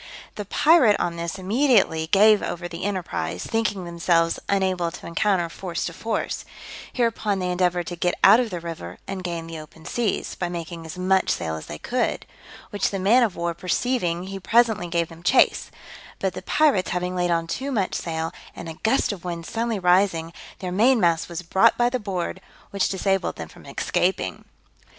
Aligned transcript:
The 0.33 0.45
pirate 0.45 0.99
on 0.99 1.15
this 1.15 1.37
immediately 1.37 2.07
gave 2.07 2.41
over 2.41 2.67
the 2.67 2.85
enterprise, 2.85 3.43
thinking 3.45 3.85
themselves 3.85 4.39
unable 4.49 4.89
to 4.89 5.05
encounter 5.05 5.47
force 5.47 5.85
to 5.85 5.93
force: 5.93 6.43
hereupon 6.91 7.37
they 7.37 7.51
endeavoured 7.51 7.85
to 7.85 7.95
get 7.95 8.15
out 8.23 8.39
of 8.39 8.49
the 8.49 8.59
river 8.59 8.97
and 9.07 9.23
gain 9.23 9.45
the 9.45 9.59
open 9.59 9.85
seas, 9.85 10.33
by 10.33 10.49
making 10.49 10.87
as 10.87 10.97
much 10.97 11.29
sail 11.29 11.53
as 11.55 11.67
they 11.67 11.77
could; 11.77 12.25
which 12.71 12.89
the 12.89 12.97
man 12.97 13.21
of 13.21 13.35
war 13.35 13.53
perceiving, 13.53 14.23
he 14.23 14.39
presently 14.39 14.87
gave 14.87 15.07
them 15.09 15.21
chase, 15.21 15.69
but 16.17 16.33
the 16.33 16.41
pirates 16.41 16.89
having 16.89 17.15
laid 17.15 17.29
on 17.29 17.45
too 17.45 17.71
much 17.71 17.93
sail, 17.93 18.33
and 18.55 18.67
a 18.67 18.79
gust 18.81 19.11
of 19.11 19.23
wind 19.23 19.45
suddenly 19.45 19.77
rising, 19.77 20.33
their 20.57 20.71
main 20.71 20.99
mast 20.99 21.29
was 21.29 21.43
brought 21.43 21.77
by 21.77 21.91
the 21.91 21.99
board, 21.99 22.41
which 22.71 22.89
disabled 22.89 23.35
them 23.35 23.47
from 23.47 23.67
escaping. 23.67 24.45